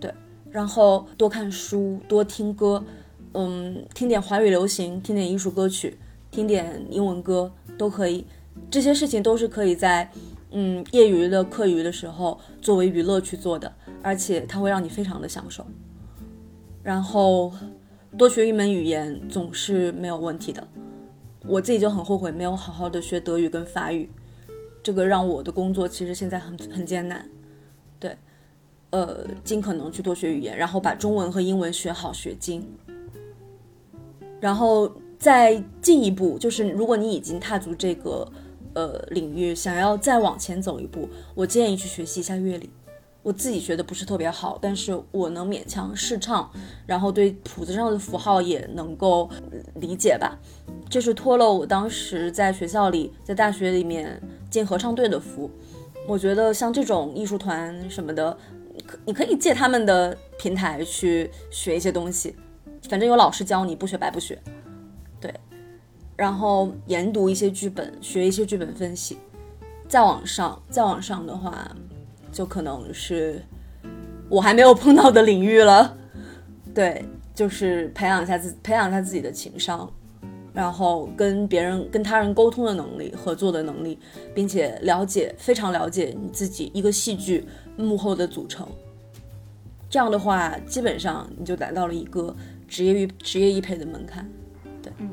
[0.00, 0.12] 对，
[0.50, 2.82] 然后多看书，多听歌，
[3.34, 5.98] 嗯，听点华语流行，听点艺术歌曲，
[6.30, 8.24] 听点英文歌都可以，
[8.70, 10.10] 这些事情都是可以在
[10.52, 15.66] 嗯业余的课余的时候作为娱乐去做的，而且它会让你非常的享受。
[16.82, 17.52] 然后
[18.16, 20.66] 多学一门语言总是没有问题的，
[21.44, 24.08] 我自己就很后悔没有好好的学德语跟法语，
[24.84, 27.28] 这个让我的工作其实现在很很艰难。
[28.90, 32.66] 呃，尽可能去多学语言，然后把中文和英文学好学精，
[34.40, 38.26] 然后再进一步，就是如果你已经踏足这个
[38.74, 42.70] 呃领域，想要再往前走一步，我建议去学习一下乐理。
[43.22, 46.48] 我自己学的不是特别好，但是我能勉强试唱，
[46.86, 49.28] 然后对谱子上的符号也能够
[49.74, 50.38] 理解吧。
[50.88, 55.50] 这是托了我当时在学校里，在大学里面进合唱队的福。
[56.06, 58.38] 我觉得像这种艺术团什么的，
[59.04, 62.34] 你可以借他们的平台去学一些东西，
[62.88, 64.38] 反正有老师教你，不学白不学。
[65.20, 65.32] 对，
[66.16, 69.18] 然后研读一些剧本，学一些剧本分析。
[69.88, 71.70] 再往上，再往上的话，
[72.32, 73.40] 就可能是
[74.28, 75.96] 我还没有碰到的领域了。
[76.74, 79.88] 对，就是培养一下自培养一下自己的情商，
[80.52, 83.96] 然后跟别人跟他人沟通的能力、合作的能力，
[84.34, 88.66] 并且了解非常了解你自己一个戏剧幕后的组成。
[89.88, 92.34] 这样的话，基本上你就达到了一个
[92.66, 94.28] 职业育职业一配的门槛。
[94.82, 95.10] 对，嗯。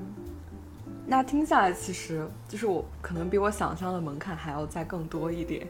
[1.05, 5.67] 那听下来，其实就是我可能比我想象的门槛还要再更多一点，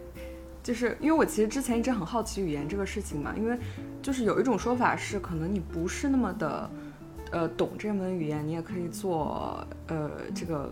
[0.61, 3.57] 就是因为我其实之前一直很好奇语言这个事情嘛，因为
[4.01, 6.69] 就是有一种说法是，可能你不是那么的，
[7.31, 10.71] 呃，懂这门语言，你也可以做呃这个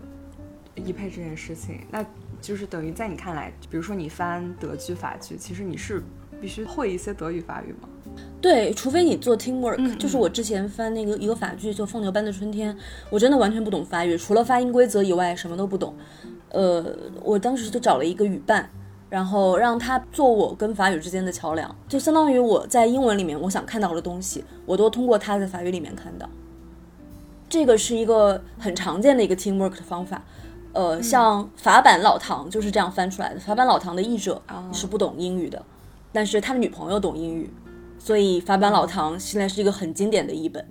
[0.76, 1.80] 译配这件事情。
[1.90, 2.02] 那
[2.42, 6.02] 就是等于在你看来，比如说你翻德剧、法剧，其实你是
[6.40, 7.88] 必须会一些德语、法语吗？
[8.40, 12.74] 对，除非你做 teamwork，就是我之前翻那个一个法剧就《放牛班的春天》，
[13.08, 15.94] 我真的完全不懂法语，除了发音规则以外什么都不懂。
[16.50, 16.84] 呃，
[17.22, 18.68] 我当时就找了一个语伴，
[19.08, 26.28] 然后让他做我跟法语之间的桥梁，就相当于我在英文里面我想看到的东西，我都通过他在法语里面看到。
[27.48, 30.22] 这个是一个很常见的一个 teamwork 的方法。
[30.72, 33.40] 呃，像法版老唐就是这样翻出来的。
[33.40, 35.64] 法版老唐的译者是不懂英语的，
[36.12, 37.50] 但是他的女朋友懂英语。
[37.98, 40.66] 所以法版老唐现在是一个很经典的译本，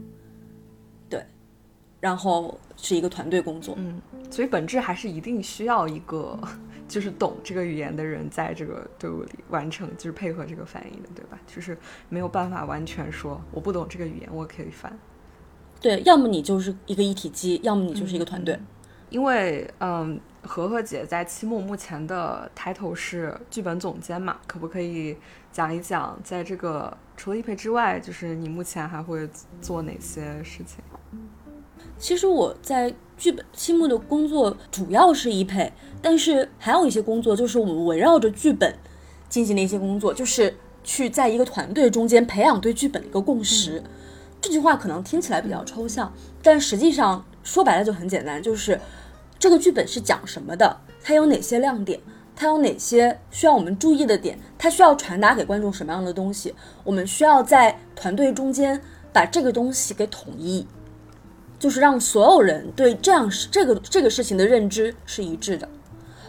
[1.08, 1.26] 对，
[2.02, 6.38] 然后是一个团队工作，嗯，所以本质还是一定需要一个
[6.90, 11.40] 就是懂这个语言的人在这个队伍里完成，就是配合这个翻译的，对吧？
[11.48, 11.78] 就是
[12.10, 14.92] 没有办法完全说我不懂这个语言，我可以翻。
[15.80, 18.60] 对，要么你就是一个一体机，要么你就是一个团队。
[19.12, 25.16] 因为，嗯，和和姐在期末目前的 title 是剧本总监嘛，可不可以
[25.52, 29.30] 讲一讲，在这个除了一配之外，就是你目前还会
[29.62, 30.78] 做哪些事情？
[32.00, 35.72] 其实我在剧本期末的工作主要是一配，
[36.02, 38.74] 但是还有一些工作就是我们围绕着剧本
[39.28, 43.84] 进行的一些工作，就是去在一个团队中间培养对剧本的一个共识。
[44.40, 48.80] 这句话可能听起来比较抽象，但实际上说白了就很简单，就是。
[49.40, 50.78] 这个剧本是讲什么的？
[51.04, 52.00] 它有哪些亮点？
[52.36, 54.38] 它有哪些需要我们注意的点？
[54.56, 56.54] 它需要传达给观众什么样的东西？
[56.84, 58.80] 我们需要在团队中间
[59.12, 60.68] 把这个东西给统一，
[61.58, 65.68] 就是让所有人对这样这个这个事情的认知是一致的。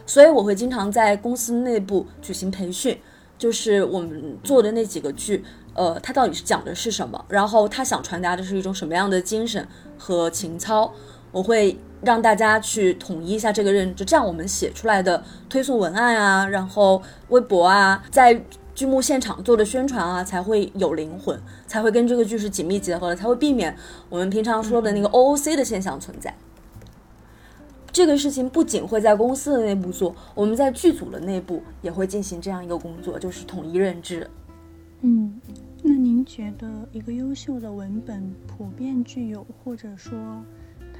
[0.06, 2.98] 所以我会经常在公司内部举行培训，
[3.36, 5.44] 就是我们做的那几个剧，
[5.74, 7.24] 呃，它到底是讲的是什么？
[7.28, 9.66] 然后他想传达的是一种什么样的精神
[9.98, 10.92] 和情操？
[11.30, 11.78] 我会。
[12.04, 23.76] 让大家去统一一下这个认知，这样我们写出来的推送文案啊，然后微博啊，在剧目现场做的宣传啊，才会有灵魂，才会跟这个剧是紧密结合的，才会避免
[24.08, 26.34] 我们平常说的那个 OOC 的现象存在。
[27.92, 34.28] 这个事情不仅会在公司的内部做，我们在剧组的内部也会进行这样一个工作，就是统一认知。
[35.02, 35.40] 嗯，
[35.82, 40.16] 那您觉得一个优秀的文本普遍具有，或者说？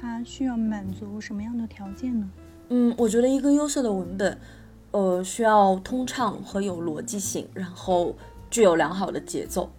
[0.05, 2.29] 它需要满足什么样的条件呢？
[2.67, 4.37] 嗯，我觉得一个优秀的文本，
[4.91, 8.13] 呃，需要通畅和有逻辑性，然后
[8.51, 9.69] 具有良好的节奏，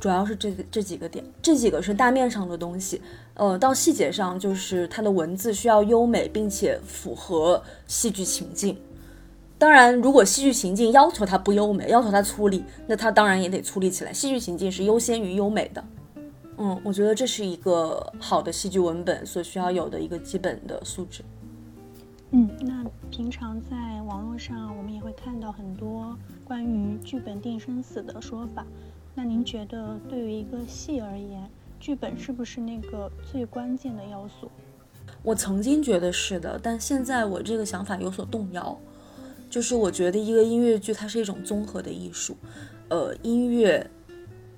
[0.00, 3.00] 主要是这个这几个点，这几个是大面上的东西。
[3.34, 8.76] 呃，到细节上就是它的文字需要优美，并且符合戏剧情境。
[9.58, 14.12] 当然，如果戏剧情境要求它不优美，要求它粗粝，那它当然也得粗粝起来。
[14.12, 15.84] 戏剧情境是优先于优美的。
[16.58, 21.24] 嗯，我觉得这是一个好的戏剧文本所需要有的一个基本的素质。
[22.30, 28.64] 嗯，那平常在网络上，我们也会看到很多关于剧本定生死的说法。
[29.14, 34.48] 那您觉得，对于一个戏而言，剧本是不是那个最关键的要素？
[35.22, 38.78] 我曾经觉得是的，但现在我这个想法有所动摇。
[39.50, 42.36] 就是我觉得一个音乐剧它是一种综合的艺术，
[42.88, 43.90] 呃，音乐、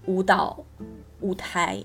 [0.07, 0.65] 舞蹈。
[1.23, 1.85] 舞台、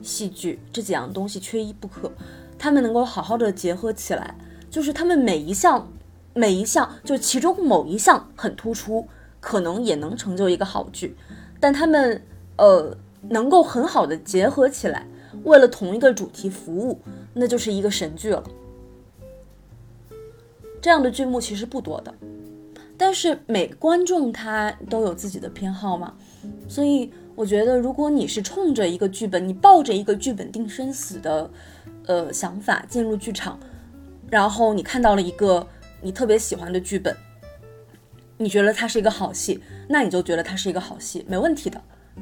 [0.00, 2.10] 戏剧这几样东西缺一不可，
[2.58, 4.34] 他们能够好好的结合起来，
[4.68, 5.88] 就是他们每一项、
[6.34, 9.06] 每一项，就其中某一项很突出，
[9.38, 11.16] 可能也能成就一个好剧，
[11.60, 12.20] 但他们
[12.56, 12.96] 呃
[13.28, 15.06] 能够很好的结合起来，
[15.44, 16.98] 为了同一个主题服务，
[17.34, 18.42] 那就是一个神剧了。
[20.80, 22.12] 这样的剧目其实不多的，
[23.04, 26.14] 但是每观众他都有自己的偏好嘛，
[26.68, 27.12] 所以。
[27.34, 31.50] 我觉得，如果你是冲着一个剧本，你抱着一个剧本定生死的，
[32.06, 33.58] 呃想法进入剧场，
[34.28, 35.66] 然后你看到了一个
[36.02, 37.16] 你特别喜欢的剧本，
[38.36, 41.80] 你觉得它是一个好戏，那你就觉得它是一个好戏，没问题的。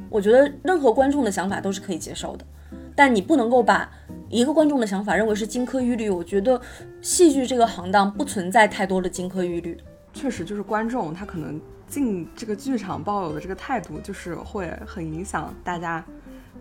[0.09, 2.45] 我觉得任何观众的想法都是可以接受的，
[2.95, 3.91] 但你不能够把
[4.29, 6.09] 一个观众的想法认为是金科玉律。
[6.09, 6.59] 我觉得
[7.01, 9.77] 戏剧这个行当不存在太多的金科玉律。
[10.13, 16.03] 确实，就是观众他可能进这个剧场抱有的这个态度，就是会很影响大家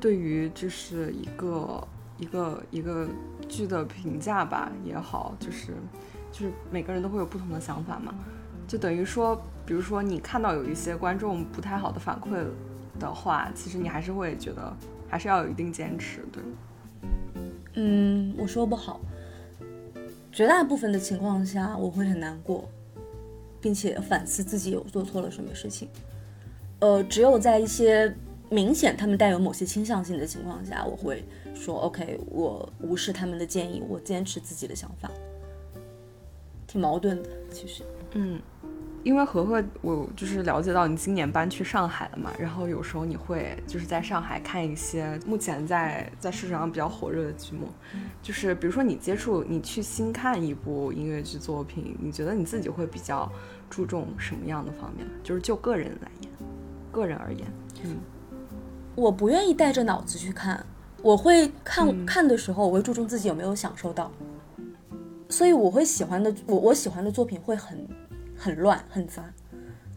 [0.01, 3.09] 对于就是一个一个一个
[3.49, 5.73] 剧的评价吧也好，就是
[6.33, 8.15] 就是每个人都会有不同的想法嘛。
[8.69, 12.45] 就等于说，比如说你看到有一些观众不太好的反馈
[13.01, 14.73] 的话，其实你还是会觉得
[15.09, 16.43] 还是要有一定坚持，对。
[17.75, 19.01] 嗯，我说不好，
[20.31, 22.69] 绝大部分的情况下我会很难过，
[23.61, 25.89] 并且反思自己有做错了什么事情。
[26.81, 28.15] 呃，只有在一些
[28.49, 31.23] 明显他们带有某些倾向性的情况下，我会
[31.55, 35.11] 说 OK，我无视他们的建议，我坚持自己的想法。
[36.67, 37.83] 挺矛盾的，其实。
[38.13, 38.41] 嗯。
[39.03, 47.69] 因为和和，我就是了解到你今年搬去上海了嘛，然后有时候你会就是在上海看一些目前在在市场上比较火热的剧目，
[48.23, 53.31] 就是比如说你接触你去新看一部音乐剧作品，你觉得你自己会比较
[53.71, 55.07] 注重什么样的方面？
[55.23, 56.31] 就是就个人来言，
[56.93, 57.47] 个人而言，
[57.85, 57.97] 嗯，
[58.95, 60.63] 我不愿意带着脑子去看，
[61.03, 64.13] 我会看看的时候，我会注重自己有没有享受到，
[65.31, 67.89] 所以我会喜欢的我我喜欢的作品会很。
[68.41, 69.23] 很乱很杂，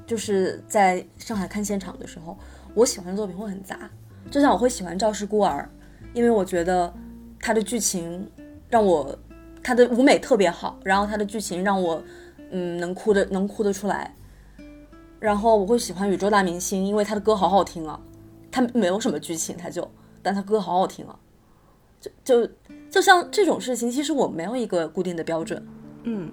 [0.05, 2.37] 就是在上海看现场的时候，
[2.73, 3.89] 我喜欢的作品会很杂。
[4.29, 5.69] 就像我会喜欢《赵氏孤儿》，
[6.13, 6.93] 因为我觉得
[7.39, 8.29] 它的剧情
[8.69, 9.17] 让我，
[9.63, 12.03] 它的舞美特别好，然后它的剧情让我，
[12.51, 14.13] 嗯，能哭的能哭得出来。
[15.21, 17.97] 然后我会喜欢《宇宙大明星》，因为他的歌好好听啊，
[18.51, 19.89] 他没有什么剧情，他就，
[20.21, 21.17] 但他歌好好听啊。
[22.01, 22.49] 就就
[22.89, 25.65] 就像这种事情，其实我没有一个固定的标准，
[26.03, 26.29] 嗯。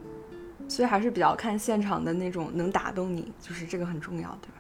[0.71, 4.55] 所以还是比较看现场的那种能打动你，就是这个很重要，对吧？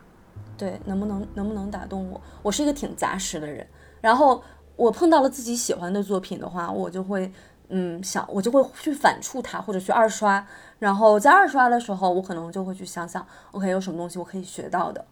[0.59, 2.20] 对，能不能能不能打动我？
[2.42, 3.66] 我是一个挺杂食的人，
[4.01, 4.42] 然后
[4.75, 7.33] 我碰到了自己喜欢的作品的话，我就会
[7.68, 10.44] 嗯想，我就会去反触它，或者去二刷。
[10.81, 15.05] 然后在二刷的时候，我可能就会去想想，OK，有什么东西我可以学到的，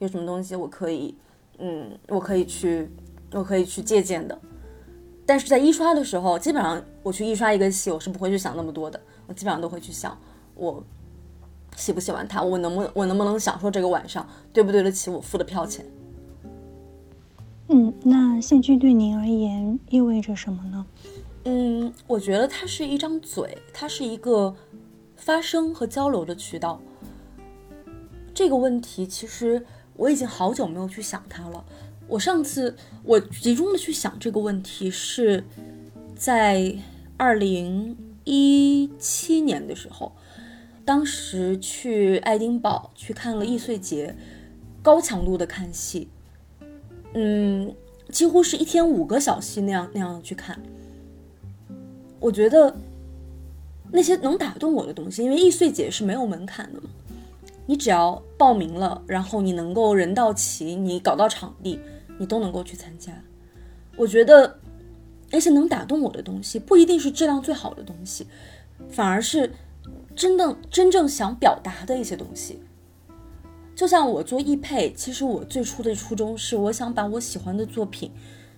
[0.00, 1.16] 有什么东西我可以
[1.58, 2.90] 嗯，我可以去，
[3.32, 4.36] 我可以去借鉴的。
[5.24, 10.18] 但是在一刷的时候，基本上我去一刷一个戏，我是不会去想那么多的，我基本上都会去想。
[10.60, 10.84] 我
[11.74, 12.42] 喜不喜欢他？
[12.42, 14.28] 我能不我能不能享受这个晚上？
[14.52, 15.86] 对不对得起我付的票钱？
[17.68, 20.86] 嗯，那戏剧对您而言意味着什么呢？
[21.44, 24.54] 嗯，我觉得它是一张嘴，它是一个
[25.16, 26.78] 发声和交流的渠道。
[28.34, 31.64] 这个问题其实我已经好久没有去想它了。
[32.06, 35.42] 我上次我集中的去想这个问题是
[36.14, 36.76] 在
[37.16, 40.12] 二零一七年的时候。
[40.90, 44.12] 当时去爱丁堡去看了易碎节，
[44.82, 46.08] 高强度的看戏，
[47.14, 47.72] 嗯，
[48.08, 50.60] 几乎是一天五个小戏那样那样去看。
[52.18, 52.74] 我觉得
[53.92, 56.90] 那些能打动我的东西，因为易碎节是没有门槛的嘛，
[57.66, 61.78] 你只要报名了，然后你能够人到齐，你搞到场地，
[62.18, 63.12] 你都能够去参加。
[63.96, 64.58] 我觉得
[65.30, 68.26] 那些能打动我的东西，不一定是质量最好的东西，
[68.88, 69.52] 反而是。
[70.20, 72.60] 真的真正想表达的一些东西，
[73.74, 78.12] 就像我做易配，其实我最初的初衷是我想把我喜欢的作品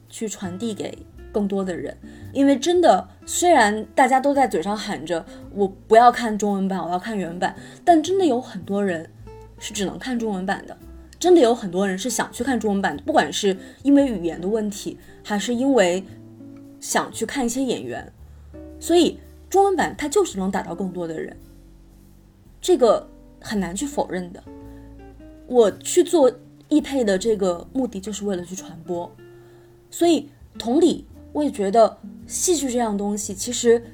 [0.09, 1.96] 去传递给更多的人。
[2.33, 9.09] 因为真的，虽然大家都在嘴上喊着我不要看中文版，我要看原版，但真的有很多人
[9.61, 10.77] 是只能看中文版的，
[11.20, 16.03] 真的有很多人是想去看中文版的，不管是因为语言的问题，还是因为
[16.81, 18.12] 想去看一些演员，
[18.81, 21.37] 所以中文版它就是能打到更多的人。
[22.62, 23.07] 这个
[23.40, 24.42] 很难去否认的。
[25.46, 26.33] 我去做
[26.68, 29.11] 易配的这个目的，就是为了去传播。
[29.90, 33.85] 所以同理，我也觉得戏剧这样东西，其实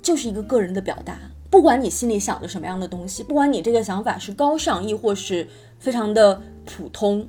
[0.00, 1.18] 就是一个个人的表达。
[1.50, 5.46] 不管你心里想着什么样的东西，不管你这个想法是高尚，亦或是
[5.78, 7.26] 非常的普通，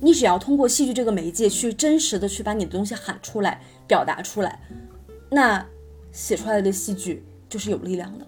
[0.00, 4.60] 你只要通过戏剧这个媒介去真实的去把你的东西喊出来、表达出来，
[5.30, 5.64] 那
[6.10, 8.26] 写出来的戏剧就是有力量的。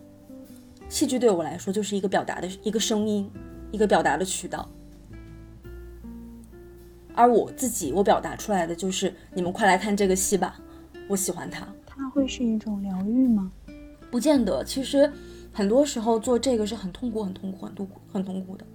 [0.93, 3.31] 戏剧对我来说就是一个表达的一个声音，
[3.71, 4.69] 一个表达的渠道。
[7.15, 10.61] 而我自己，我表达出来的就是你们快来看这个戏吧，
[11.09, 11.67] 我喜欢它。
[11.87, 13.51] 它会是一种疗愈吗？
[14.11, 14.63] 不见得。
[14.65, 15.11] 其实
[15.51, 18.67] 很多时候做这个是很痛苦、很痛苦、很痛苦、很痛苦的，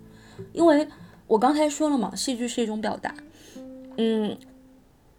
[0.53, 0.87] 因为
[1.27, 3.13] 我刚才说了嘛，戏剧是一种表达。
[3.97, 4.35] 嗯，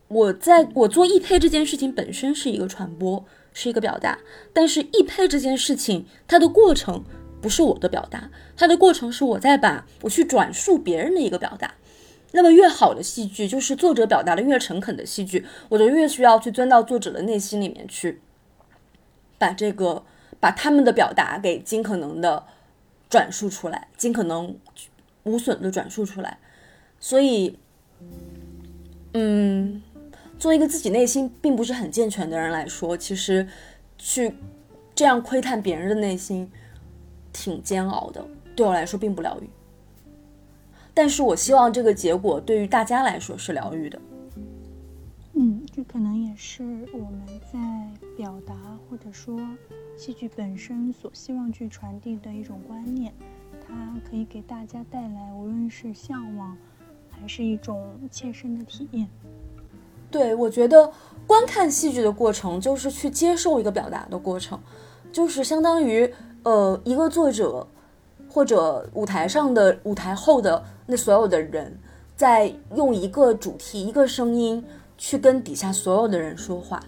[0.09, 3.25] 我在我做易配这件事情本身是一个传播。
[3.61, 4.21] 是一个表达，
[4.53, 7.03] 但是易配这件事情，它的过程
[7.43, 11.75] 不是我的表达，它的过程是我在把我去转述别人的一个表达。
[12.31, 18.21] 那么越好的戏剧，就是作者表达的越诚恳的戏剧，我就越需要去钻到作者的内心里面去，
[19.39, 20.05] 把这个
[20.39, 22.45] 把他们的表达给尽可能的
[23.11, 24.57] 转述出来，尽可能
[25.25, 26.39] 无损的转述出来。
[27.01, 27.59] 所以，
[29.15, 29.83] 嗯，
[30.39, 33.47] 作为一个自己内心并不是很健全的人来说，其实
[33.99, 34.33] 去
[34.95, 36.49] 这样窥探别人的内心，
[37.33, 38.25] 挺煎熬的，
[38.55, 39.49] 对我来说并不疗愈。
[40.95, 44.01] 但是我希望这个结果对于大家来说是疗愈的。
[45.35, 46.63] 嗯，这可能也是
[46.93, 47.59] 我们在
[48.17, 48.55] 表达
[48.89, 49.41] 或者说
[49.97, 53.13] 戏剧本身所希望去传递的一种观念，
[53.67, 56.57] 它可以给大家带来无论是向往，
[57.11, 59.09] 还是一种切身的体验。
[60.11, 60.91] 对，我觉得
[61.27, 64.59] 观看戏剧的过程就是去接受一个表达的过程，
[65.13, 67.67] 就是相当于呃一个作者
[68.31, 70.65] 或者舞台上的舞台后的。
[70.91, 71.79] 那所有的人
[72.17, 74.65] 在用一个主题、一个声音
[74.97, 76.83] 去跟底下所有的人说话，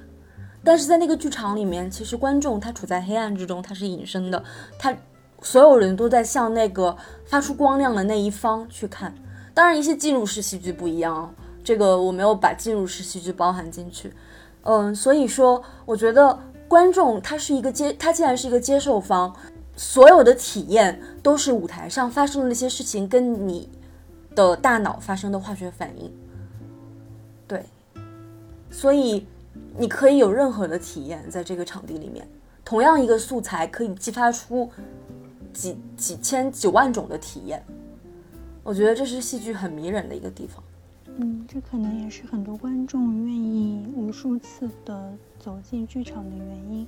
[0.65, 4.43] 但是在那个剧场里面，其实观众他处在黑暗之中，他是隐身的，
[4.79, 4.97] 他
[5.43, 6.97] 所有人都在向那个
[7.27, 9.15] 发出光亮的那一方去看。
[9.53, 14.13] 当然，一些记录式戏剧不一样，这个我没有把进入式戏剧包含进去。
[14.63, 16.39] 嗯，所以说，我觉得
[16.69, 19.35] 观众他是一个接，他既然是一个接受方，
[19.77, 23.69] 所有的体验都是舞台上发生的那些事情跟你。
[24.33, 26.09] 的大脑发生的化学反应，
[27.49, 27.65] 对，
[28.71, 29.27] 所以
[29.77, 32.25] 你可以有任何的体验在这个场地里面。
[32.65, 34.71] 同样一个素材可以激发出
[35.53, 37.61] 几几千几万种的体验，
[38.63, 40.63] 我觉得这是戏剧很迷人的一个地方。
[41.19, 46.87] 嗯，这可能也是很多观众愿意无数次的走进剧场的原因。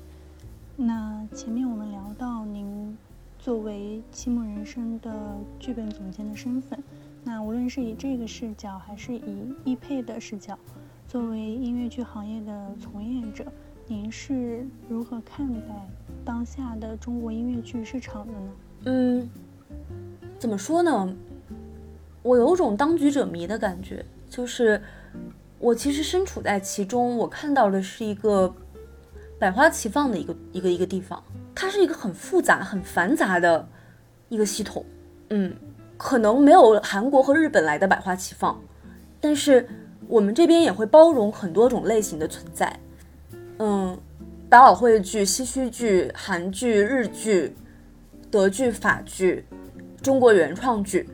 [0.77, 2.97] 那前面我们聊到您
[3.39, 6.83] 作为《期末人生》的剧本总监的身份。
[7.25, 10.59] 那无论是以这个视角，还是以易配的视角，
[11.07, 13.45] 作为音乐剧行业的从业者，
[13.87, 15.89] 您是如何看待
[16.25, 18.51] 当下的中国音乐剧市场的呢？
[18.87, 19.31] 嗯，
[20.39, 21.15] 怎么说呢？
[22.23, 24.81] 我有种当局者迷的感觉，就是
[25.59, 28.55] 我其实身处在其中，我看到的是一个
[29.39, 31.23] 百花齐放的一个一个一个地方，
[31.55, 33.69] 它是一个很复杂、很繁杂的
[34.29, 34.85] 一个系统。
[35.31, 35.55] 嗯。
[35.99, 38.61] 可能没有韩国和日本来的百花齐放，
[39.21, 39.69] 但是
[40.09, 42.77] 我们这边也会包容很多种类型的存在。
[43.61, 43.97] 嗯，
[44.49, 47.55] 百老汇剧、西区剧、韩剧、日剧、
[48.33, 49.45] 德剧、法剧、
[50.03, 51.09] 中国原创剧，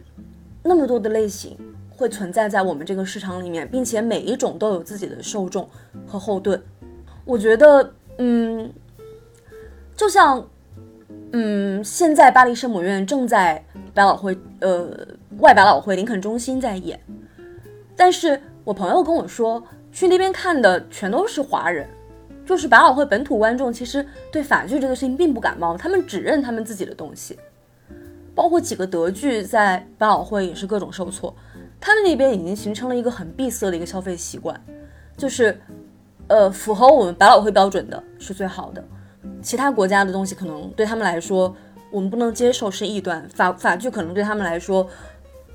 [0.69, 1.57] 那么多的类型
[1.91, 5.69] 会存在在我们这个市场里面，并且每一种都有自己的受众
[6.07, 6.63] 和后盾。
[7.25, 8.71] 我觉得，嗯，
[9.97, 10.47] 就像。
[11.33, 13.63] 嗯，现在巴黎圣母院正在
[13.93, 14.89] 百老汇，呃，
[15.41, 16.99] 外百老汇林肯中心在演。
[17.95, 19.63] 但是我朋友跟我说，
[19.93, 21.87] 去那边看的全都是华人，
[22.47, 27.39] 就是百老汇本土观众，其实对法剧这个事情并不感冒，他们只认他们自己的东西。
[28.39, 31.35] 包括几个德剧在百老汇也是各种受挫，
[31.81, 34.57] 他们那边已经形成了一个很闭塞的一个消费习惯，
[35.17, 35.61] 就是，
[36.29, 38.85] 呃，符合我们百老汇标准的是最好的。
[39.43, 41.53] 其他国家的东西可能对他们来说，
[41.91, 43.29] 我们不能接受是异端。
[43.29, 44.89] 法法剧可能对他们来说，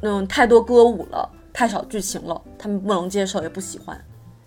[0.02, 3.98] 嗯，太多歌舞了，太少剧情了，他们不能接受，也不喜欢。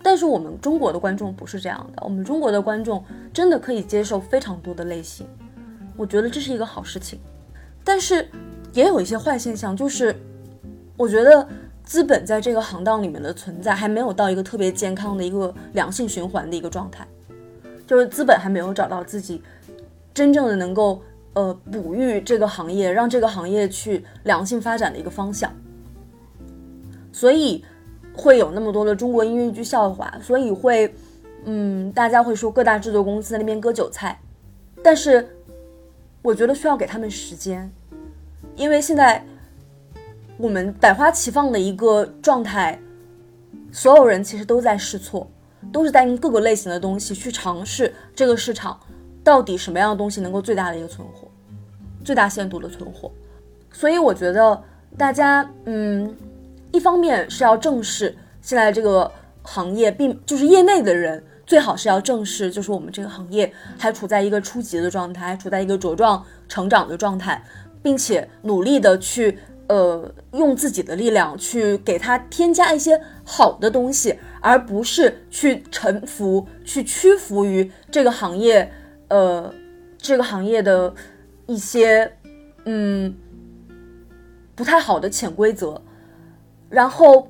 [0.03, 5.25] 但是我们中国的观众不是这样的，我们中国的观众真的可以接受非常多的类型，
[5.97, 7.19] 我觉得这是一个好事情。
[7.87, 8.27] 但是
[8.73, 10.13] 也有一些坏现象，就是
[10.97, 11.47] 我觉得
[11.85, 17.07] 资本在这个行当里面的存在还没有到一个特别健康的一个良性循环的一个状态。
[17.87, 19.41] 就是资本还没有找到自己
[20.13, 25.49] 真正的能够呃哺育这个行业，让这个行业去良性发展的一个方向，
[27.13, 27.63] 所以
[28.13, 30.93] 会有那么多的中国音乐剧笑话，所以会
[31.45, 34.19] 嗯大家会说各大制作公司在那边割韭菜，
[34.83, 35.25] 但是
[36.21, 37.71] 我觉得需要给他们时间，
[38.57, 39.23] 因为现在
[40.37, 42.77] 我们百花齐放的一个状态，
[43.71, 45.25] 所有人其实都在试错。
[45.71, 48.79] 都是在用各个类型的东西去尝试这个市场
[49.23, 51.27] 到底什么样的东西能够最大的一个存活，
[52.05, 53.11] 最大限度的存活。
[53.73, 54.63] 所以我觉得
[54.95, 56.15] 大家，嗯，
[56.71, 67.43] 一方面是要正视现在这个行业，并就是业内的人最好是要正视，就是我们这个行业还处在一个初级的状态，还处在一个茁壮成长的状态，
[67.87, 69.39] 并且努力的去。
[69.69, 78.71] 呃，用自己的力量去给他添加一些好的东西，而不是去臣服、去屈服于这个行业，
[79.09, 79.53] 呃，
[79.97, 80.95] 这个行业的
[81.47, 82.13] 一些
[82.63, 83.13] 嗯，
[84.55, 85.81] 不太好的潜规则，
[86.69, 87.27] 然后，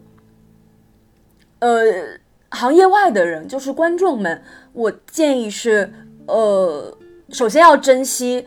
[1.58, 2.20] 呃，
[2.52, 4.44] 行业外的人，就是观众们，
[4.74, 5.92] 我建议是，
[6.28, 6.96] 呃，
[7.30, 8.46] 首先要珍惜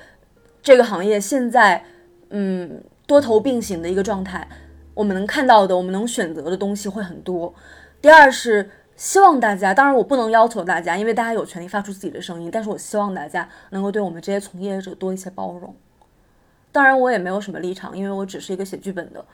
[0.62, 1.84] 这个行业现在，
[2.30, 4.48] 嗯，多头并行的一个状态，
[4.94, 7.54] 我们能看到的，我们能选择的东西会很多。
[8.00, 8.70] 第二是。
[8.96, 12.50] 希望大家，当然我不能要求大家，因为大家有权利发出自己的声音。
[12.52, 15.74] 但是我希望大家能够对我们这些从业者多一些包容。
[16.70, 19.24] 当然，我也没有什么立场，因为我只是一个写剧本的。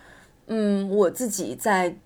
[0.47, 1.97] 嗯，我自己在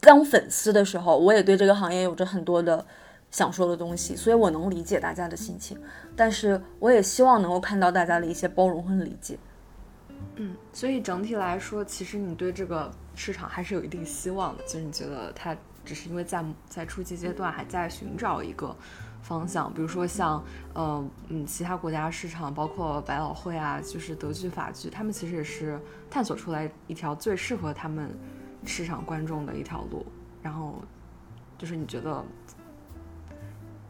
[0.00, 2.86] 当粉丝的时候，我也对这个行业有着很多的
[3.30, 5.78] 想说的东西，所以我能理解大家的心情。
[6.16, 9.36] 但是，我也希望能够看到大家的一些包容和理解。
[10.34, 15.56] 嗯，所以整体来说，其实你对这个市场还是有一定希望的，就是你觉得它。
[15.86, 18.74] 只是因为在在初级阶段还在寻找一个
[19.22, 20.42] 方向，比如说像
[20.74, 28.10] 呃嗯其他国家市场，包括百老汇啊，就是德剧、法剧，他们其实也是探索出来一条最适合他们
[28.64, 30.04] 市场观众的一条路。
[30.42, 30.82] 然后
[31.56, 32.24] 就是你觉得，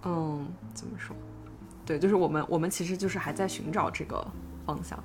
[0.03, 1.17] 嗯，怎么说？
[1.87, 4.23] 对，就是我们我们其实就是还在寻找这个
[4.67, 5.03] 方向。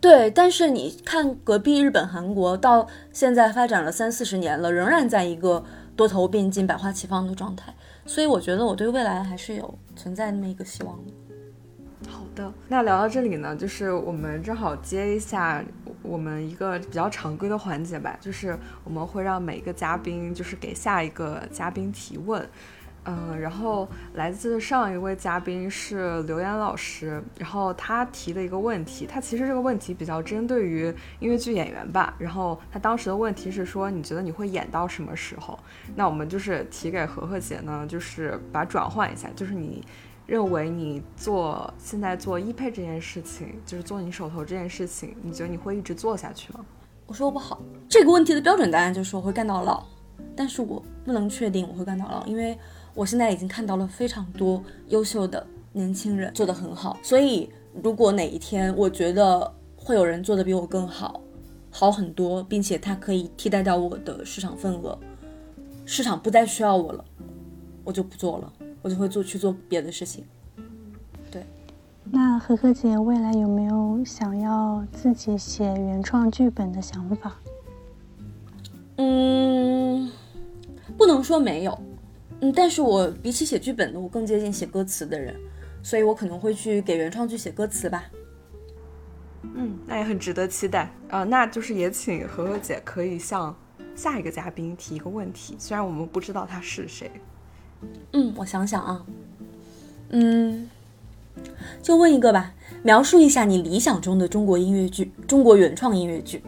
[0.00, 5.62] 对，但是你看隔壁日本、韩国，到现在发展了三四十年了，仍然在一个
[5.94, 7.74] 多头并进、百花齐放的状态，
[8.06, 11.12] 所以我觉得我对未来还是有存在那么一个希望的。
[12.08, 15.62] 好的，那聊到这里呢，就是我们正好接一下
[16.02, 22.48] 我们一个比较常规的环节吧，就是我们会让每一个嘉宾就是给下一个嘉宾提问。
[23.10, 32.14] 嗯，然后来自上一位嘉宾是刘岩老师，然后他提的一个问题，他其实这个问题比较针对于音乐剧演员吧。
[32.18, 35.58] 然后他当时的问题是说，你觉得你会演到什么时候？
[35.96, 39.84] 那我们就是提给何何姐呢，就是把转换一下，就是你
[40.26, 46.64] 认为你做现在做一配这件事情，就是做你手头这件事情，你觉得你会一直做下去吗？
[47.06, 49.84] 我说不好，这个问题的标准答案就是我会干到老，
[50.36, 52.56] 但是我不能确定我会干到老，因为。
[52.94, 57.48] 我现在已经看到了非常多优秀的年轻人做得很好，所以
[57.82, 61.20] 如果哪一天我觉得会有人做得比我更好，
[61.70, 64.98] 好很多，并且他可以替代掉我的市场份额，
[65.86, 67.04] 市场不再需要我了，
[67.84, 70.24] 我就不做了，我就会做去做别的事情。
[71.30, 71.44] 对，
[72.04, 77.36] 那何何姐未来有没有想要自己写原创剧本的想法？
[78.96, 80.10] 嗯，
[80.98, 81.78] 不能说没有。
[82.40, 85.34] 嗯，但是我比起写剧本的，我更接近写歌词的人，
[85.82, 88.04] 所以我可能会去给原创剧写歌词吧。
[89.54, 91.24] 嗯，那也很值得期待啊。
[91.24, 93.54] 那就是也请何何姐可以向
[93.94, 97.10] 下一个嘉宾提一个问题，虽然我们不知道他是谁。
[98.12, 99.04] 嗯，我想想啊，
[100.10, 100.68] 嗯，
[101.82, 106.42] 就问一个吧，描述一下你理想中的中国音乐剧，中国原创音乐剧。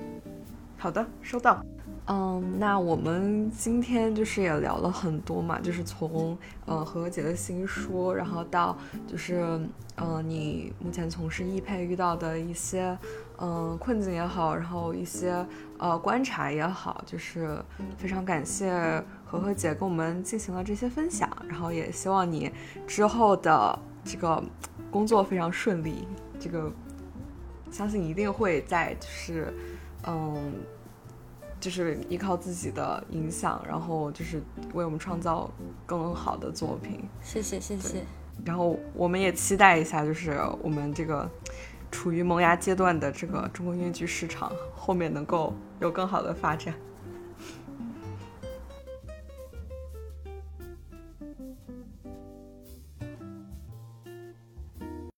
[0.76, 1.64] 好的，收到。
[2.12, 6.36] 嗯，那我们今天就是也聊了很多嘛，就是从
[6.66, 9.58] 呃何姐的新书，然后到就是
[9.96, 12.98] 嗯你目前从事艺配遇到的一些
[13.38, 15.46] 嗯困境也好，然后一些
[15.78, 17.58] 呃观察也好，就是
[17.96, 18.70] 非常感谢
[19.24, 22.52] 何何姐跟我们进行了这些分享，然后也希望你
[22.86, 24.42] 之后的这个
[24.90, 26.06] 工作非常顺利，
[26.38, 26.70] 这个
[27.70, 29.54] 相信一定会在就是
[30.06, 30.52] 嗯。
[31.62, 34.42] 就是依靠自己的影响，然后就是
[34.74, 35.48] 为我们创造
[35.86, 37.08] 更好的作品。
[37.22, 38.02] 谢谢谢谢。
[38.44, 41.30] 然后我们也期待一下，就是我们这个
[41.92, 46.74] 处于萌芽阶段的这个中国音乐剧市场，后面能够有更好的发展。